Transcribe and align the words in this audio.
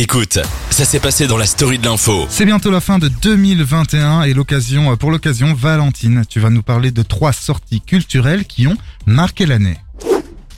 Écoute, 0.00 0.38
ça 0.70 0.84
s'est 0.84 1.00
passé 1.00 1.26
dans 1.26 1.36
la 1.36 1.44
story 1.44 1.76
de 1.80 1.84
l'info. 1.84 2.24
C'est 2.28 2.44
bientôt 2.44 2.70
la 2.70 2.80
fin 2.80 3.00
de 3.00 3.08
2021 3.08 4.22
et 4.22 4.32
l'occasion, 4.32 4.92
euh, 4.92 4.94
pour 4.94 5.10
l'occasion, 5.10 5.54
Valentine, 5.54 6.22
tu 6.28 6.38
vas 6.38 6.50
nous 6.50 6.62
parler 6.62 6.92
de 6.92 7.02
trois 7.02 7.32
sorties 7.32 7.80
culturelles 7.80 8.44
qui 8.44 8.68
ont 8.68 8.76
marqué 9.06 9.44
l'année. 9.44 9.76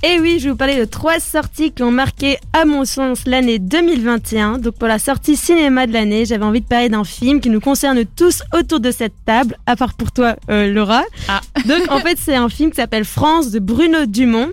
Et 0.03 0.18
oui, 0.21 0.37
je 0.40 0.45
vais 0.45 0.50
vous 0.50 0.56
parler 0.56 0.76
de 0.76 0.84
trois 0.84 1.21
sorties 1.21 1.72
qui 1.72 1.82
ont 1.82 1.90
marqué, 1.90 2.37
à 2.53 2.66
mon 2.66 2.84
sens, 2.84 3.21
l'année 3.24 3.58
2021. 3.58 4.58
Donc 4.58 4.74
pour 4.74 4.88
la 4.88 4.98
sortie 4.98 5.37
cinéma 5.37 5.86
de 5.86 5.95
l'année, 5.95 6.27
j'avais 6.27 6.45
envie 6.45 6.61
de 6.61 6.66
parler 6.66 6.91
d'un 6.91 7.04
film 7.04 7.41
qui 7.41 7.48
nous 7.48 7.61
concerne 7.61 8.04
tous 8.04 8.43
autour 8.52 8.80
de 8.80 8.91
cette 8.91 9.14
table, 9.25 9.57
à 9.64 9.75
part 9.75 9.95
pour 9.95 10.12
toi, 10.12 10.36
euh, 10.50 10.70
Laura. 10.70 11.02
Ah. 11.29 11.41
Donc 11.66 11.91
en 11.91 11.98
fait, 12.00 12.18
c'est 12.22 12.36
un 12.36 12.50
film 12.50 12.68
qui 12.68 12.77
s'appelle 12.77 13.07
France 13.07 13.50
de 13.50 13.59
Bruno 13.59 14.04
Dumont. 14.04 14.50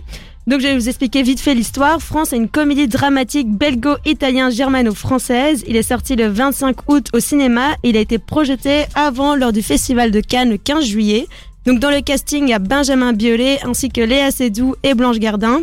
Donc 0.48 0.60
je 0.62 0.66
vais 0.66 0.74
vous 0.74 0.88
expliquer 0.88 1.22
vite 1.22 1.38
fait 1.40 1.54
l'histoire. 1.54 2.00
France 2.00 2.32
est 2.32 2.38
une 2.38 2.48
comédie 2.48 2.88
dramatique 2.88 3.50
belgo-italien-germano-française. 3.50 5.62
Il 5.68 5.76
est 5.76 5.82
sorti 5.82 6.16
le 6.16 6.28
25 6.28 6.88
août 6.88 7.08
au 7.12 7.20
cinéma. 7.20 7.76
Il 7.82 7.98
a 7.98 8.00
été 8.00 8.16
projeté 8.16 8.86
avant 8.94 9.36
lors 9.36 9.52
du 9.52 9.60
Festival 9.60 10.10
de 10.10 10.20
Cannes 10.20 10.48
le 10.48 10.56
15 10.56 10.86
juillet. 10.86 11.26
Donc 11.66 11.80
dans 11.80 11.90
le 11.90 12.00
casting, 12.00 12.44
il 12.44 12.50
y 12.50 12.54
a 12.54 12.60
Benjamin 12.60 13.12
Biolay 13.12 13.58
ainsi 13.62 13.90
que 13.90 14.00
Léa 14.00 14.30
Seydoux 14.30 14.74
et 14.82 14.94
Blanche 14.94 15.18
Gardin. 15.18 15.60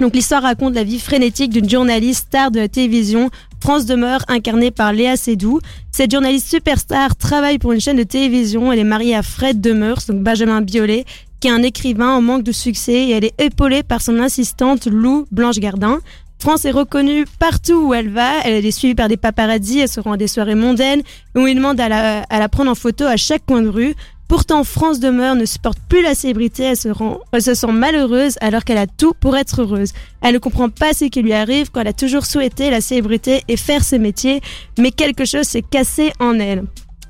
Donc 0.00 0.16
l'histoire 0.16 0.42
raconte 0.42 0.74
la 0.74 0.82
vie 0.82 0.98
frénétique 0.98 1.52
d'une 1.52 1.70
journaliste 1.70 2.26
star 2.26 2.50
de 2.50 2.58
la 2.58 2.68
télévision, 2.68 3.30
France 3.60 3.86
Demeure, 3.86 4.24
incarnée 4.26 4.72
par 4.72 4.92
Léa 4.92 5.16
Seydoux. 5.16 5.60
Cette 5.92 6.10
journaliste 6.10 6.48
superstar 6.48 7.14
travaille 7.14 7.58
pour 7.58 7.70
une 7.70 7.80
chaîne 7.80 7.98
de 7.98 8.02
télévision. 8.02 8.72
Elle 8.72 8.80
est 8.80 8.84
mariée 8.84 9.14
à 9.14 9.22
Fred 9.22 9.60
Demeurs, 9.60 10.00
donc 10.08 10.24
Benjamin 10.24 10.60
Biolay, 10.60 11.04
qui 11.44 11.48
est 11.48 11.50
un 11.50 11.62
écrivain 11.62 12.16
en 12.16 12.22
manque 12.22 12.42
de 12.42 12.52
succès 12.52 12.94
et 12.94 13.10
elle 13.10 13.24
est 13.26 13.38
épaulée 13.38 13.82
par 13.82 14.00
son 14.00 14.18
assistante 14.18 14.86
Lou 14.86 15.26
Blanche 15.30 15.58
Gardin. 15.58 15.98
France 16.38 16.64
est 16.64 16.70
reconnue 16.70 17.26
partout 17.38 17.88
où 17.88 17.92
elle 17.92 18.08
va. 18.08 18.40
Elle 18.44 18.64
est 18.64 18.70
suivie 18.70 18.94
par 18.94 19.08
des 19.08 19.18
paparazzis. 19.18 19.80
Elle 19.80 19.88
se 19.90 20.00
rend 20.00 20.12
à 20.12 20.16
des 20.16 20.26
soirées 20.26 20.54
mondaines 20.54 21.02
où 21.36 21.46
ils 21.46 21.54
demandent 21.54 21.80
à 21.80 22.24
la, 22.30 22.48
prendre 22.48 22.70
en 22.70 22.74
photo 22.74 23.04
à 23.04 23.18
chaque 23.18 23.44
coin 23.44 23.60
de 23.60 23.68
rue. 23.68 23.94
Pourtant, 24.26 24.64
France 24.64 25.00
Demeure 25.00 25.34
ne 25.34 25.44
supporte 25.44 25.76
plus 25.86 26.00
la 26.00 26.14
célébrité, 26.14 26.62
elle 26.62 26.78
se, 26.78 26.88
elle 27.32 27.42
se 27.42 27.52
sent 27.52 27.72
malheureuse 27.72 28.38
alors 28.40 28.64
qu'elle 28.64 28.78
a 28.78 28.86
tout 28.86 29.12
pour 29.12 29.36
être 29.36 29.60
heureuse. 29.60 29.92
Elle 30.22 30.32
ne 30.32 30.38
comprend 30.38 30.70
pas 30.70 30.94
ce 30.94 31.04
qui 31.04 31.20
lui 31.20 31.34
arrive 31.34 31.70
quand 31.70 31.82
elle 31.82 31.88
a 31.88 31.92
toujours 31.92 32.24
souhaité 32.24 32.70
la 32.70 32.80
célébrité 32.80 33.42
et 33.48 33.58
faire 33.58 33.84
ce 33.84 33.96
métier, 33.96 34.40
mais 34.78 34.92
quelque 34.92 35.26
chose 35.26 35.44
s'est 35.44 35.60
cassé 35.60 36.10
en 36.20 36.38
elle. 36.38 36.64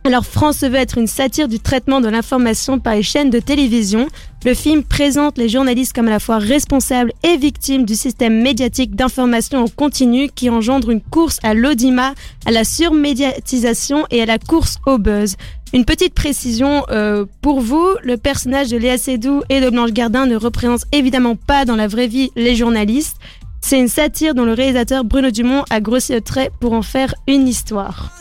Alors 0.06 0.26
France 0.26 0.60
veut 0.60 0.74
être 0.74 0.98
une 0.98 1.06
satire 1.06 1.48
du 1.48 1.58
traitement 1.60 2.02
de 2.02 2.10
l'information 2.10 2.78
par 2.78 2.94
les 2.94 3.02
chaînes 3.02 3.30
de 3.30 3.40
télévision. 3.40 4.06
Le 4.44 4.52
film 4.52 4.82
présente 4.82 5.38
les 5.38 5.48
journalistes 5.48 5.94
comme 5.94 6.08
à 6.08 6.10
la 6.10 6.20
fois 6.20 6.36
responsables 6.36 7.10
et 7.22 7.38
victimes 7.38 7.86
du 7.86 7.94
système 7.94 8.42
médiatique 8.42 8.94
d'information 8.94 9.64
en 9.64 9.68
continu 9.68 10.28
qui 10.28 10.50
engendre 10.50 10.90
une 10.90 11.00
course 11.00 11.38
à 11.42 11.54
l'audimat, 11.54 12.12
à 12.44 12.50
la 12.50 12.64
surmédiatisation 12.64 14.04
et 14.10 14.20
à 14.20 14.26
la 14.26 14.38
course 14.38 14.76
au 14.84 14.98
buzz. 14.98 15.36
Une 15.72 15.86
petite 15.86 16.12
précision 16.12 16.84
euh, 16.90 17.24
pour 17.40 17.62
vous, 17.62 17.88
le 18.02 18.18
personnage 18.18 18.68
de 18.68 18.76
Léa 18.76 18.98
Seydoux 18.98 19.42
et 19.48 19.62
de 19.62 19.70
Blanche 19.70 19.92
Gardin 19.92 20.26
ne 20.26 20.36
représente 20.36 20.84
évidemment 20.92 21.34
pas 21.34 21.64
dans 21.64 21.76
la 21.76 21.88
vraie 21.88 22.08
vie 22.08 22.30
les 22.36 22.54
journalistes. 22.54 23.16
C'est 23.62 23.80
une 23.80 23.88
satire 23.88 24.34
dont 24.34 24.44
le 24.44 24.52
réalisateur 24.52 25.02
Bruno 25.02 25.30
Dumont 25.30 25.64
a 25.70 25.80
grossi 25.80 26.12
le 26.12 26.20
trait 26.20 26.50
pour 26.60 26.74
en 26.74 26.82
faire 26.82 27.14
une 27.26 27.48
histoire. 27.48 28.12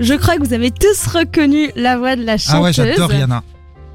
Je 0.00 0.14
crois 0.14 0.36
que 0.36 0.42
vous 0.46 0.52
avez 0.52 0.70
tous 0.70 1.06
reconnu 1.06 1.70
la 1.76 1.96
voix 1.98 2.16
de 2.16 2.24
la 2.24 2.38
chanteuse. 2.38 2.54
Ah 2.54 2.62
ouais, 2.62 2.72
j'adore 2.72 3.10
Rihanna. 3.10 3.42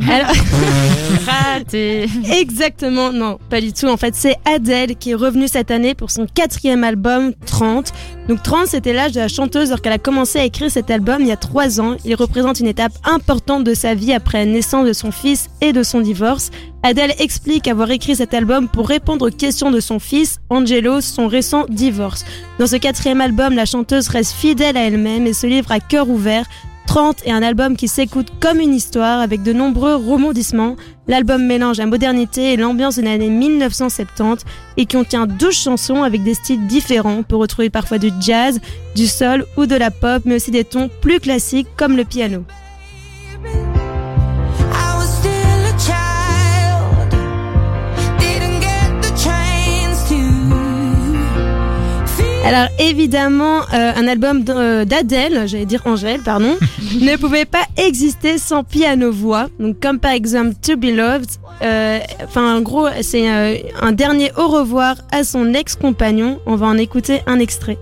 Alors, 0.08 0.32
Raté. 1.26 2.08
Exactement, 2.32 3.12
non, 3.12 3.38
pas 3.50 3.60
du 3.60 3.74
tout. 3.74 3.88
En 3.88 3.98
fait, 3.98 4.16
c'est 4.16 4.36
Adele 4.46 4.96
qui 4.96 5.12
est 5.12 5.16
revenue 5.16 5.48
cette 5.48 5.72
année 5.72 5.94
pour 5.94 6.10
son 6.10 6.26
quatrième 6.26 6.84
album, 6.84 7.34
30. 7.46 7.92
Donc 8.28 8.44
30, 8.44 8.68
c'était 8.68 8.94
l'âge 8.94 9.12
de 9.14 9.20
la 9.20 9.28
chanteuse 9.28 9.70
alors 9.70 9.82
qu'elle 9.82 9.94
a 9.94 9.98
commencé 9.98 10.40
à 10.40 10.46
écrire 10.46 10.70
cet 10.70 10.92
album 10.92 11.18
il 11.22 11.28
y 11.28 11.32
a 11.32 11.38
trois 11.38 11.82
ans. 11.82 11.96
Il 12.06 12.16
représente 12.16 12.59
une 12.59 12.68
étape 12.68 12.94
importante 13.04 13.64
de 13.64 13.74
sa 13.74 13.94
vie 13.96 14.14
après 14.14 14.46
la 14.46 14.52
naissance 14.52 14.86
de 14.86 14.94
son 14.94 15.12
fils 15.12 15.50
et 15.62 15.74
de 15.74 15.84
son 15.84 16.00
divorce. 16.02 16.52
Adele 16.84 17.14
explique 17.20 17.68
avoir 17.68 17.92
écrit 17.92 18.16
cet 18.16 18.34
album 18.34 18.70
pour 18.70 18.88
répondre 18.88 19.28
aux 19.28 19.32
questions 19.32 19.72
de 19.72 19.80
son 19.80 20.00
fils, 20.00 20.38
Angelo, 20.50 21.02
son 21.02 21.28
récent 21.28 21.66
divorce. 21.70 22.24
Dans 22.58 22.68
ce 22.68 22.78
quatrième 22.78 23.20
album, 23.20 23.54
la 23.54 23.66
chanteuse 23.66 24.08
reste 24.08 24.34
fidèle 24.34 24.78
à 24.78 24.86
elle-même 24.88 25.28
et 25.28 25.34
se 25.34 25.46
livre 25.46 25.72
à 25.72 25.80
cœur 25.80 26.09
ouvert 26.09 26.46
30 26.90 27.28
est 27.28 27.32
un 27.32 27.44
album 27.44 27.78
qui 27.78 27.88
s'écoute 27.88 28.30
comme 28.40 28.60
une 28.60 28.74
histoire 28.74 29.20
avec 29.20 29.44
de 29.44 29.54
nombreux 29.54 29.94
rebondissements. 29.94 30.76
L'album 31.08 31.46
mélange 31.46 31.78
la 31.78 31.86
modernité 31.86 32.54
et 32.54 32.58
l'ambiance 32.58 32.96
de 32.96 33.04
l'année 33.04 33.30
1970 33.30 34.44
et 34.76 34.88
contient 34.88 35.28
12 35.28 35.56
chansons 35.56 36.02
avec 36.02 36.24
des 36.24 36.34
styles 36.34 36.66
différents. 36.66 37.18
On 37.20 37.22
peut 37.24 37.36
retrouver 37.36 37.70
parfois 37.70 38.00
du 38.00 38.10
jazz, 38.20 38.60
du 38.96 39.06
soul 39.06 39.46
ou 39.56 39.68
de 39.68 39.76
la 39.76 39.92
pop, 39.92 40.24
mais 40.26 40.38
aussi 40.38 40.50
des 40.50 40.64
tons 40.64 40.90
plus 41.00 41.20
classiques 41.20 41.68
comme 41.78 41.96
le 41.96 42.06
piano. 42.06 42.44
Alors 52.50 52.70
évidemment, 52.80 53.60
euh, 53.74 53.92
un 53.96 54.08
album 54.08 54.44
euh, 54.50 54.84
d'Adèle, 54.84 55.44
j'allais 55.48 55.66
dire 55.66 55.82
Angèle, 55.86 56.22
pardon, 56.22 56.58
ne 57.00 57.16
pouvait 57.16 57.46
pas 57.46 57.64
exister 57.78 58.40
sans 58.40 58.64
piano-voix. 58.64 59.50
Donc 59.60 59.80
comme 59.80 60.00
par 60.00 60.12
exemple 60.12 60.56
To 60.62 60.76
Be 60.76 60.86
Loved. 60.86 61.30
euh, 61.62 62.00
Enfin 62.24 62.56
en 62.58 62.62
gros, 62.62 62.88
c'est 63.02 63.30
euh, 63.32 63.56
un 63.82 63.92
dernier 63.92 64.32
au 64.36 64.48
revoir 64.48 64.96
à 65.12 65.24
son 65.24 65.54
ex-compagnon. 65.54 66.40
On 66.48 66.56
va 66.56 66.66
en 66.68 66.78
écouter 66.78 67.22
un 67.28 67.38
extrait. 67.40 67.78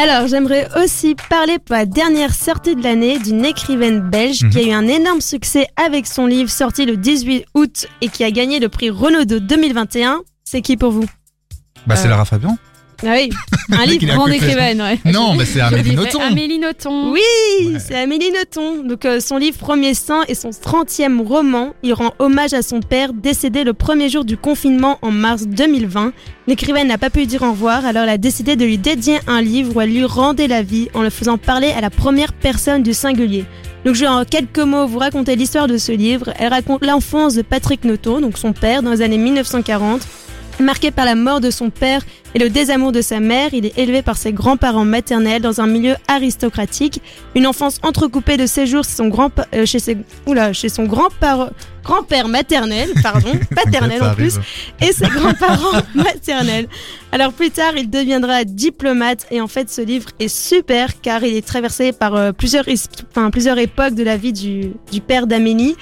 Alors, 0.00 0.28
j'aimerais 0.28 0.68
aussi 0.80 1.16
parler 1.28 1.58
pour 1.58 1.74
la 1.74 1.84
dernière 1.84 2.32
sortie 2.32 2.76
de 2.76 2.84
l'année 2.84 3.18
d'une 3.18 3.44
écrivaine 3.44 3.98
belge 3.98 4.48
qui 4.48 4.58
a 4.60 4.62
eu 4.62 4.70
un 4.70 4.86
énorme 4.86 5.20
succès 5.20 5.66
avec 5.74 6.06
son 6.06 6.26
livre 6.26 6.48
sorti 6.48 6.86
le 6.86 6.96
18 6.96 7.46
août 7.54 7.88
et 8.00 8.08
qui 8.08 8.22
a 8.22 8.30
gagné 8.30 8.60
le 8.60 8.68
prix 8.68 8.90
Renaudot 8.90 9.40
2021. 9.40 10.20
C'est 10.44 10.62
qui 10.62 10.76
pour 10.76 10.92
vous? 10.92 11.06
Bah 11.88 11.96
c'est 11.96 12.06
Euh, 12.06 12.10
Lara 12.10 12.24
Fabian. 12.24 12.56
Ah 13.06 13.14
oui, 13.14 13.30
un 13.72 13.84
livre. 13.86 14.06
Grande 14.06 14.30
écrivaine, 14.32 14.80
ouais. 14.82 14.98
Non, 15.04 15.34
mais 15.34 15.44
c'est 15.44 15.60
Amélie 15.60 15.94
Nothomb. 15.94 16.20
Amélie 16.20 16.58
Nothomb. 16.58 17.12
Oui, 17.12 17.20
Ouais. 17.66 17.78
c'est 17.78 17.94
Amélie 17.94 18.30
Nothomb. 18.32 18.82
Donc 18.88 19.04
euh, 19.04 19.20
son 19.20 19.36
livre 19.36 19.56
Premier 19.58 19.94
sang 19.94 20.22
est 20.24 20.34
son 20.34 20.50
30e 20.50 21.22
roman. 21.24 21.74
Il 21.82 21.92
rend 21.94 22.12
hommage 22.18 22.54
à 22.54 22.62
son 22.62 22.80
père 22.80 23.12
décédé 23.12 23.62
le 23.64 23.72
premier 23.72 24.08
jour 24.08 24.24
du 24.24 24.36
confinement 24.36 24.98
en 25.02 25.10
mars 25.12 25.46
2020. 25.46 26.12
L'écrivaine 26.48 26.88
n'a 26.88 26.98
pas 26.98 27.10
pu 27.10 27.20
lui 27.20 27.26
dire 27.26 27.42
au 27.42 27.50
revoir, 27.52 27.84
alors 27.84 28.02
elle 28.04 28.08
a 28.08 28.18
décidé 28.18 28.56
de 28.56 28.64
lui 28.64 28.78
dédier 28.78 29.18
un 29.26 29.42
livre 29.42 29.76
où 29.76 29.80
elle 29.80 29.90
lui 29.92 30.04
rendait 30.04 30.48
la 30.48 30.62
vie 30.62 30.88
en 30.94 31.02
le 31.02 31.10
faisant 31.10 31.38
parler 31.38 31.70
à 31.76 31.80
la 31.80 31.90
première 31.90 32.32
personne 32.32 32.82
du 32.82 32.94
singulier. 32.94 33.44
Donc 33.84 33.94
je 33.94 34.00
vais 34.00 34.06
en 34.08 34.24
quelques 34.24 34.58
mots 34.58 34.86
vous 34.86 34.98
raconter 34.98 35.36
l'histoire 35.36 35.66
de 35.68 35.76
ce 35.78 35.92
livre. 35.92 36.32
Elle 36.38 36.48
raconte 36.48 36.84
l'enfance 36.84 37.34
de 37.34 37.42
Patrick 37.42 37.84
Nothomb, 37.84 38.20
donc 38.20 38.38
son 38.38 38.52
père, 38.52 38.82
dans 38.82 38.90
les 38.90 39.02
années 39.02 39.18
1940. 39.18 40.00
Marqué 40.60 40.90
par 40.90 41.04
la 41.04 41.14
mort 41.14 41.40
de 41.40 41.50
son 41.50 41.70
père 41.70 42.02
et 42.34 42.38
le 42.38 42.50
désamour 42.50 42.92
de 42.92 43.00
sa 43.00 43.20
mère, 43.20 43.54
il 43.54 43.64
est 43.64 43.78
élevé 43.78 44.02
par 44.02 44.16
ses 44.16 44.32
grands-parents 44.32 44.84
maternels 44.84 45.40
dans 45.40 45.60
un 45.60 45.66
milieu 45.66 45.94
aristocratique. 46.08 47.00
Une 47.34 47.46
enfance 47.46 47.78
entrecoupée 47.82 48.36
de 48.36 48.46
séjours 48.46 48.84
chez 48.84 48.90
son 48.90 49.08
grand 49.08 49.30
euh, 49.54 49.64
chez 49.64 49.78
ses 49.78 49.96
oula, 50.26 50.52
chez 50.52 50.68
son 50.68 50.84
grand-père 50.84 51.50
grand-père 51.88 52.28
maternel, 52.28 52.90
pardon, 53.02 53.32
paternel 53.54 54.02
en 54.02 54.14
plus, 54.14 54.38
et 54.80 54.92
ses 54.92 55.06
grands-parents 55.06 55.80
maternels. 55.94 56.68
Alors 57.12 57.32
plus 57.32 57.50
tard, 57.50 57.72
il 57.78 57.88
deviendra 57.88 58.44
diplomate 58.44 59.26
et 59.30 59.40
en 59.40 59.48
fait 59.48 59.70
ce 59.70 59.80
livre 59.80 60.10
est 60.18 60.28
super 60.28 61.00
car 61.00 61.24
il 61.24 61.34
est 61.34 61.46
traversé 61.46 61.92
par 61.92 62.14
euh, 62.14 62.32
plusieurs, 62.32 62.66
enfin, 63.10 63.30
plusieurs 63.30 63.56
époques 63.56 63.94
de 63.94 64.02
la 64.02 64.18
vie 64.18 64.34
du, 64.34 64.72
du 64.92 65.00
père 65.00 65.26
d'Amélie. 65.26 65.76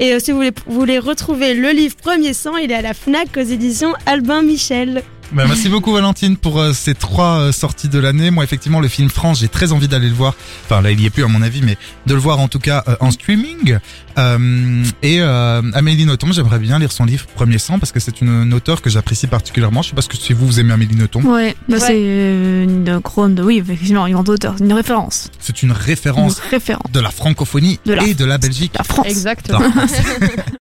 Et 0.00 0.14
euh, 0.14 0.18
si 0.18 0.30
vous 0.30 0.38
voulez, 0.38 0.52
vous 0.66 0.80
voulez 0.80 0.98
retrouver 0.98 1.52
le 1.52 1.70
livre 1.72 1.94
Premier 1.94 2.32
sang, 2.32 2.56
il 2.56 2.72
est 2.72 2.74
à 2.74 2.80
la 2.80 2.94
FNAC 2.94 3.36
aux 3.36 3.40
éditions 3.40 3.92
Albin 4.06 4.40
Michel. 4.40 5.02
Bah, 5.32 5.44
merci 5.46 5.68
beaucoup 5.68 5.92
Valentine 5.92 6.36
pour 6.36 6.58
euh, 6.58 6.72
ces 6.72 6.94
trois 6.94 7.38
euh, 7.38 7.52
sorties 7.52 7.88
de 7.88 7.98
l'année. 8.00 8.30
Moi 8.30 8.42
effectivement 8.42 8.80
le 8.80 8.88
film 8.88 9.08
France, 9.10 9.40
j'ai 9.40 9.48
très 9.48 9.70
envie 9.72 9.86
d'aller 9.88 10.08
le 10.08 10.14
voir. 10.14 10.34
Enfin 10.64 10.80
là 10.82 10.90
il 10.90 11.00
y 11.00 11.06
est 11.06 11.10
plus 11.10 11.22
à 11.24 11.28
mon 11.28 11.40
avis, 11.42 11.62
mais 11.62 11.76
de 12.06 12.14
le 12.14 12.20
voir 12.20 12.40
en 12.40 12.48
tout 12.48 12.58
cas 12.58 12.82
euh, 12.88 12.96
en 13.00 13.10
streaming. 13.12 13.78
Euh, 14.18 14.84
et 15.02 15.18
euh, 15.20 15.62
Amélie 15.72 16.04
Nothomb, 16.04 16.32
j'aimerais 16.32 16.58
bien 16.58 16.78
lire 16.80 16.90
son 16.90 17.04
livre 17.04 17.26
Premier 17.36 17.58
sang 17.58 17.78
parce 17.78 17.92
que 17.92 18.00
c'est 18.00 18.20
une, 18.20 18.42
une 18.42 18.52
auteure 18.54 18.82
que 18.82 18.90
j'apprécie 18.90 19.28
particulièrement. 19.28 19.82
Je 19.82 19.90
sais 19.90 19.94
pas 19.94 20.02
ce 20.02 20.08
que 20.08 20.16
si 20.16 20.32
vous 20.32 20.46
vous 20.46 20.58
aimez 20.60 20.72
Amélie 20.72 20.96
Nothomb. 20.96 21.24
Ouais, 21.24 21.54
bah 21.68 21.76
Ouais. 21.76 21.80
c'est 21.80 21.94
euh, 21.96 22.64
une 22.64 22.98
grande, 22.98 23.38
oui, 23.40 23.58
effectivement, 23.58 24.06
une 24.08 24.14
grande 24.14 24.28
auteur, 24.30 24.56
une 24.60 24.72
référence. 24.72 25.30
C'est 25.38 25.62
une 25.62 25.70
Une 25.70 25.76
référence 25.76 26.40
référence. 26.50 26.90
de 26.92 26.98
la 27.00 27.10
francophonie 27.10 27.78
De 27.86 27.92
la- 27.94 28.04
et 28.04 28.14
de 28.14 28.24
la 28.24 28.38
Belgique. 28.38 28.72
La 28.76 28.82
France. 28.84 29.06
Exactement. 29.08 29.60